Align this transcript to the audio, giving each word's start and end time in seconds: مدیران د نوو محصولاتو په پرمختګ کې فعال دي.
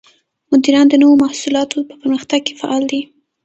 مدیران 0.51 0.85
د 0.89 0.93
نوو 1.01 1.21
محصولاتو 1.23 1.87
په 1.89 1.93
پرمختګ 2.01 2.39
کې 2.47 2.53
فعال 2.61 2.83
دي. 2.91 3.01